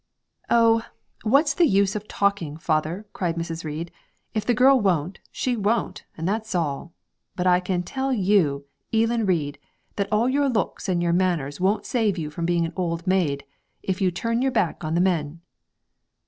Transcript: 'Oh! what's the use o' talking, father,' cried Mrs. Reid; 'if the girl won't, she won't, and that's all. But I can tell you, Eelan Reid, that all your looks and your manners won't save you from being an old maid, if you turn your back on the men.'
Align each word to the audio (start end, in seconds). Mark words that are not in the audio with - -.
'Oh! 0.49 0.81
what's 1.21 1.53
the 1.53 1.67
use 1.67 1.95
o' 1.95 1.99
talking, 1.99 2.57
father,' 2.57 3.05
cried 3.13 3.35
Mrs. 3.35 3.63
Reid; 3.63 3.91
'if 4.33 4.43
the 4.43 4.55
girl 4.55 4.79
won't, 4.81 5.19
she 5.31 5.55
won't, 5.55 6.05
and 6.17 6.27
that's 6.27 6.55
all. 6.55 6.91
But 7.35 7.45
I 7.45 7.59
can 7.59 7.83
tell 7.83 8.11
you, 8.11 8.65
Eelan 8.91 9.27
Reid, 9.27 9.59
that 9.97 10.11
all 10.11 10.27
your 10.27 10.49
looks 10.49 10.89
and 10.89 11.03
your 11.03 11.13
manners 11.13 11.61
won't 11.61 11.85
save 11.85 12.17
you 12.17 12.31
from 12.31 12.47
being 12.47 12.65
an 12.65 12.73
old 12.75 13.05
maid, 13.05 13.45
if 13.83 14.01
you 14.01 14.09
turn 14.09 14.41
your 14.41 14.51
back 14.51 14.83
on 14.83 14.95
the 14.95 15.01
men.' 15.01 15.39